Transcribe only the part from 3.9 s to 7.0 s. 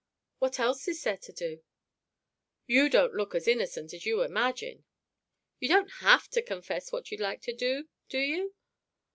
as you imagine!" "You don't have to confess